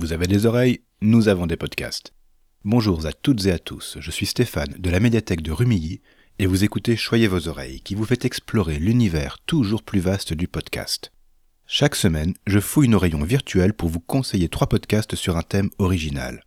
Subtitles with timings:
[0.00, 2.12] Vous avez des oreilles, nous avons des podcasts.
[2.62, 6.02] Bonjour à toutes et à tous, je suis Stéphane de la médiathèque de Rumilly
[6.38, 10.46] et vous écoutez Choyez vos oreilles qui vous fait explorer l'univers toujours plus vaste du
[10.46, 11.10] podcast.
[11.66, 15.70] Chaque semaine, je fouille nos rayons virtuels pour vous conseiller trois podcasts sur un thème
[15.78, 16.44] original.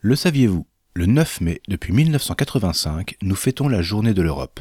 [0.00, 4.58] Le saviez-vous Le 9 mai, depuis 1985, nous fêtons la Journée de l'Europe.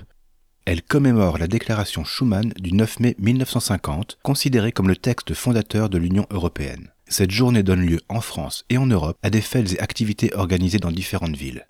[0.65, 5.97] Elle commémore la déclaration Schuman du 9 mai 1950, considérée comme le texte fondateur de
[5.97, 6.91] l'Union européenne.
[7.11, 10.77] Cette journée donne lieu en France et en Europe à des fêtes et activités organisées
[10.77, 11.67] dans différentes villes.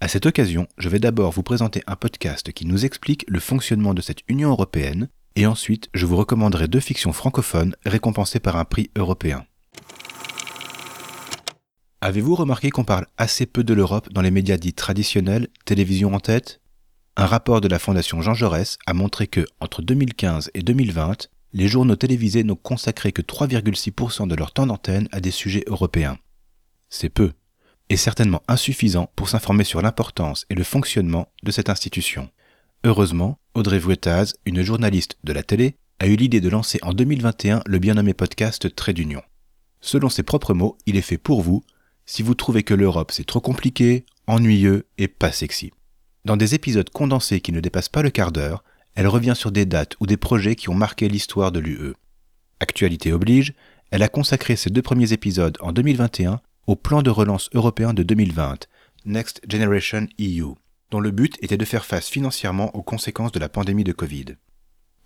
[0.00, 3.94] À cette occasion, je vais d'abord vous présenter un podcast qui nous explique le fonctionnement
[3.94, 8.64] de cette Union européenne, et ensuite je vous recommanderai deux fictions francophones récompensées par un
[8.64, 9.46] prix européen.
[12.00, 16.18] Avez-vous remarqué qu'on parle assez peu de l'Europe dans les médias dits traditionnels, télévision en
[16.18, 16.60] tête?
[17.16, 21.68] Un rapport de la Fondation Jean Jaurès a montré que, entre 2015 et 2020, les
[21.68, 26.18] journaux télévisés n'ont consacré que 3,6% de leur temps d'antenne à des sujets européens.
[26.88, 27.32] C'est peu,
[27.88, 32.30] et certainement insuffisant pour s'informer sur l'importance et le fonctionnement de cette institution.
[32.84, 37.62] Heureusement, Audrey Vuettaz, une journaliste de la télé, a eu l'idée de lancer en 2021
[37.66, 39.22] le bien nommé podcast Trait d'Union.
[39.80, 41.62] Selon ses propres mots, il est fait pour vous
[42.06, 45.72] si vous trouvez que l'Europe c'est trop compliqué, ennuyeux et pas sexy.
[46.24, 48.64] Dans des épisodes condensés qui ne dépassent pas le quart d'heure,
[49.00, 51.94] elle revient sur des dates ou des projets qui ont marqué l'histoire de l'UE.
[52.60, 53.54] Actualité oblige,
[53.90, 58.02] elle a consacré ses deux premiers épisodes en 2021 au plan de relance européen de
[58.02, 58.66] 2020,
[59.06, 60.52] Next Generation EU,
[60.90, 64.36] dont le but était de faire face financièrement aux conséquences de la pandémie de Covid.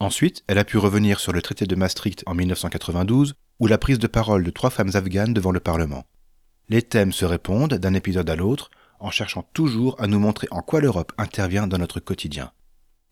[0.00, 4.00] Ensuite, elle a pu revenir sur le traité de Maastricht en 1992 ou la prise
[4.00, 6.04] de parole de trois femmes afghanes devant le Parlement.
[6.68, 10.62] Les thèmes se répondent d'un épisode à l'autre en cherchant toujours à nous montrer en
[10.62, 12.50] quoi l'Europe intervient dans notre quotidien.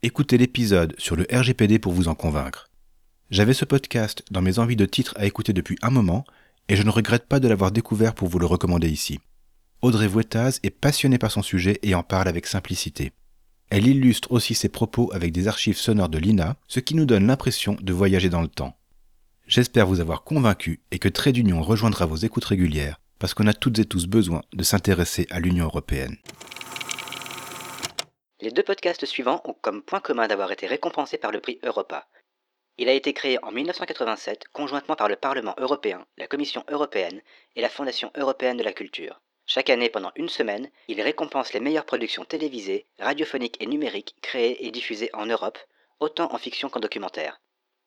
[0.05, 2.69] Écoutez l'épisode sur le RGPD pour vous en convaincre.
[3.31, 6.25] J'avais ce podcast dans mes envies de titres à écouter depuis un moment,
[6.69, 9.21] et je ne regrette pas de l'avoir découvert pour vous le recommander ici.
[9.81, 13.13] Audrey Vuettaz est passionnée par son sujet et en parle avec simplicité.
[13.71, 17.29] Elle illustre aussi ses propos avec des archives sonores de l'INA, ce qui nous donne
[17.29, 18.77] l'impression de voyager dans le temps.
[19.47, 23.55] J'espère vous avoir convaincu et que Trait d'Union rejoindra vos écoutes régulières, parce qu'on a
[23.55, 26.17] toutes et tous besoin de s'intéresser à l'Union européenne.
[28.43, 32.09] Les deux podcasts suivants ont comme point commun d'avoir été récompensés par le prix Europa.
[32.77, 37.23] Il a été créé en 1987 conjointement par le Parlement européen, la Commission européenne
[37.55, 39.21] et la Fondation européenne de la culture.
[39.47, 44.67] Chaque année, pendant une semaine, il récompense les meilleures productions télévisées, radiophoniques et numériques créées
[44.67, 45.61] et diffusées en Europe,
[46.01, 47.41] autant en fiction qu'en documentaire.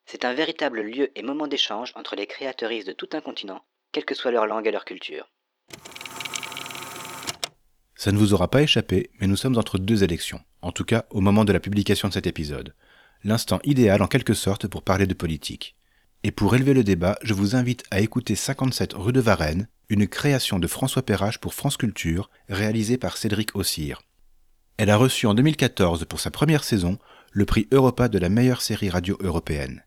[0.05, 4.05] C'est un véritable lieu et moment d'échange entre les créateuristes de tout un continent, quelle
[4.05, 5.29] que soit leur langue et leur culture.
[7.95, 11.05] Ça ne vous aura pas échappé, mais nous sommes entre deux élections, en tout cas
[11.09, 12.75] au moment de la publication de cet épisode.
[13.23, 15.75] L'instant idéal en quelque sorte pour parler de politique.
[16.23, 20.07] Et pour élever le débat, je vous invite à écouter 57 rue de Varennes, une
[20.07, 24.01] création de François Perrache pour France Culture, réalisée par Cédric Ossire.
[24.77, 26.97] Elle a reçu en 2014 pour sa première saison
[27.31, 29.83] le prix Europa de la meilleure série radio européenne.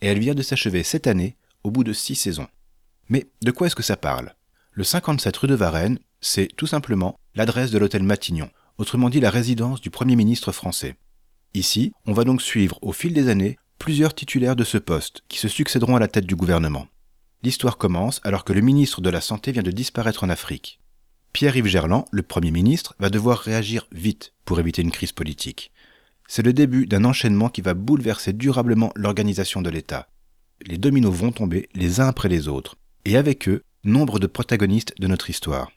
[0.00, 2.48] Et elle vient de s'achever cette année, au bout de six saisons.
[3.08, 4.34] Mais de quoi est-ce que ça parle?
[4.72, 9.30] Le 57 rue de Varennes, c'est tout simplement l'adresse de l'hôtel Matignon, autrement dit la
[9.30, 10.96] résidence du Premier ministre français.
[11.54, 15.38] Ici, on va donc suivre au fil des années plusieurs titulaires de ce poste qui
[15.38, 16.86] se succéderont à la tête du gouvernement.
[17.42, 20.80] L'histoire commence alors que le ministre de la Santé vient de disparaître en Afrique.
[21.32, 25.72] Pierre-Yves Gerland, le Premier ministre, va devoir réagir vite pour éviter une crise politique.
[26.26, 30.08] C'est le début d'un enchaînement qui va bouleverser durablement l'organisation de l'État.
[30.64, 34.94] Les dominos vont tomber les uns après les autres, et avec eux, nombre de protagonistes
[34.98, 35.70] de notre histoire.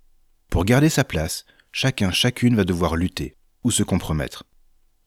[0.50, 4.46] Pour garder sa place, chacun, chacune va devoir lutter ou se compromettre.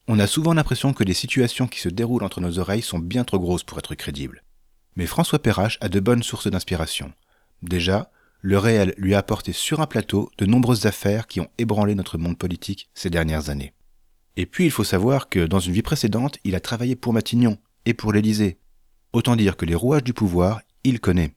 [0.06, 3.24] On a souvent l'impression que les situations qui se déroulent entre nos oreilles sont bien
[3.24, 4.42] trop grosses pour être crédibles.
[4.96, 7.12] Mais François Perrache a de bonnes sources d'inspiration.
[7.62, 8.10] Déjà,
[8.42, 12.18] le réel lui a apporté sur un plateau de nombreuses affaires qui ont ébranlé notre
[12.18, 13.74] monde politique ces dernières années.
[14.36, 17.58] Et puis il faut savoir que dans une vie précédente, il a travaillé pour Matignon
[17.84, 18.58] et pour l'Élysée.
[19.12, 21.34] Autant dire que les rouages du pouvoir, il connaît.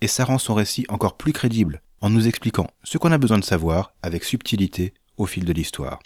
[0.00, 3.38] Et ça rend son récit encore plus crédible, en nous expliquant ce qu'on a besoin
[3.38, 6.00] de savoir avec subtilité au fil de l'histoire.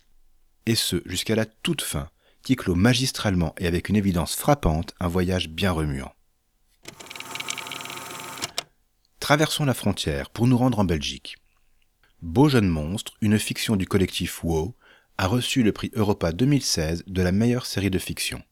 [0.66, 2.08] Et ce, jusqu'à la toute fin,
[2.42, 6.12] qui clôt magistralement et avec une évidence frappante un voyage bien remuant.
[9.20, 11.36] Traversons la frontière pour nous rendre en Belgique.
[12.22, 14.74] Beau jeune monstre, une fiction du collectif WoW,
[15.18, 18.42] a reçu le prix Europa 2016 de la meilleure série de fiction.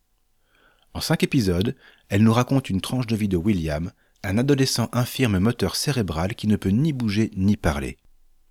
[0.94, 1.76] En cinq épisodes,
[2.08, 6.46] elle nous raconte une tranche de vie de William, un adolescent infirme moteur cérébral qui
[6.46, 7.99] ne peut ni bouger ni parler.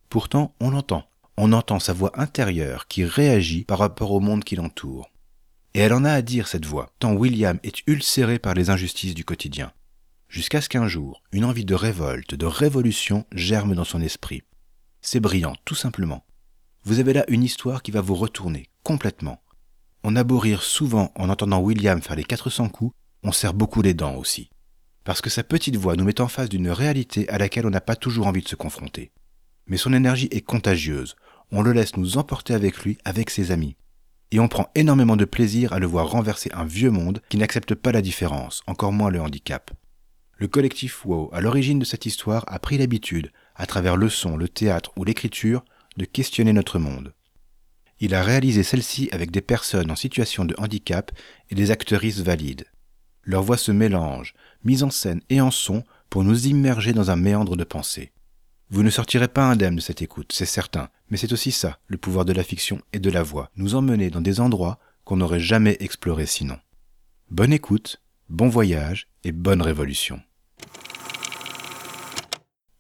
[0.10, 1.06] Pourtant, on l'entend.
[1.38, 5.10] On entend sa voix intérieure qui réagit par rapport au monde qui l'entoure.
[5.74, 9.14] Et elle en a à dire, cette voix, tant William est ulcéré par les injustices
[9.14, 9.72] du quotidien.
[10.28, 14.44] jusqu'à ce qu'un jour, une envie de révolte, de révolution germe dans son esprit.
[15.02, 16.24] C'est brillant, tout simplement.
[16.84, 19.42] Vous avez là une histoire qui va vous retourner complètement.
[20.04, 22.94] On a rire souvent en entendant William faire les 400 coups,
[23.24, 24.50] on serre beaucoup les dents aussi.
[25.04, 27.82] Parce que sa petite voix nous met en face d'une réalité à laquelle on n'a
[27.82, 29.12] pas toujours envie de se confronter.
[29.68, 31.16] Mais son énergie est contagieuse,
[31.52, 33.76] on le laisse nous emporter avec lui, avec ses amis.
[34.32, 37.74] Et on prend énormément de plaisir à le voir renverser un vieux monde qui n'accepte
[37.74, 39.72] pas la différence, encore moins le handicap.
[40.38, 44.38] Le collectif WOW, à l'origine de cette histoire, a pris l'habitude, à travers le son,
[44.38, 45.66] le théâtre ou l'écriture,
[45.98, 47.14] de questionner notre monde.
[48.00, 51.12] Il a réalisé celle-ci avec des personnes en situation de handicap
[51.50, 52.66] et des actrices valides.
[53.24, 54.34] Leurs voix se mélangent,
[54.64, 58.12] mise en scène et en son, pour nous immerger dans un méandre de pensée.
[58.72, 61.98] Vous ne sortirez pas indemne de cette écoute, c'est certain, mais c'est aussi ça, le
[61.98, 65.40] pouvoir de la fiction et de la voix, nous emmener dans des endroits qu'on n'aurait
[65.40, 66.60] jamais explorés sinon.
[67.32, 70.22] Bonne écoute, bon voyage et bonne révolution.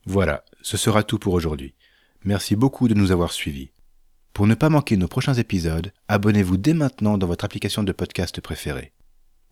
[0.05, 1.73] Voilà, ce sera tout pour aujourd'hui.
[2.23, 3.71] Merci beaucoup de nous avoir suivis.
[4.33, 8.41] Pour ne pas manquer nos prochains épisodes, abonnez-vous dès maintenant dans votre application de podcast
[8.41, 8.93] préférée.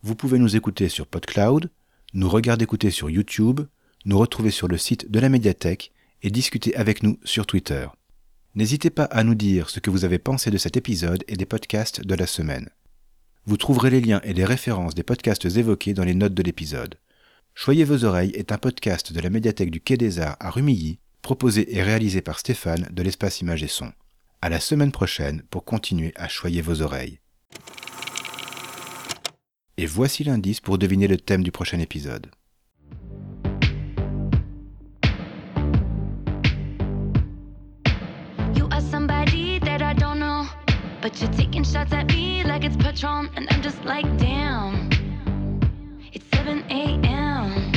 [0.07, 1.69] Vous pouvez nous écouter sur PodCloud,
[2.13, 3.59] nous regarder écouter sur YouTube,
[4.05, 5.91] nous retrouver sur le site de la médiathèque
[6.23, 7.89] et discuter avec nous sur Twitter.
[8.55, 11.45] N'hésitez pas à nous dire ce que vous avez pensé de cet épisode et des
[11.45, 12.69] podcasts de la semaine.
[13.45, 16.95] Vous trouverez les liens et les références des podcasts évoqués dans les notes de l'épisode.
[17.53, 20.99] Choyez vos oreilles est un podcast de la médiathèque du Quai des Arts à Rumilly,
[21.21, 23.91] proposé et réalisé par Stéphane de l'espace Image et Son.
[24.41, 27.19] À la semaine prochaine pour continuer à choyer vos oreilles.
[29.79, 32.27] Et voici l'indice pour deviner le thème du prochain épisode.
[40.99, 43.29] But you're taking shots at me like it's Patron.
[43.37, 44.89] And I'm just like, damn.
[46.11, 47.71] It's 7 a.m.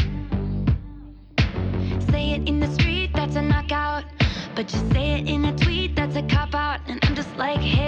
[2.10, 4.04] Say it in the street, that's a knockout.
[4.56, 6.80] But you say it in a tweet, that's a cop out.
[6.88, 7.79] And I'm just like, hey.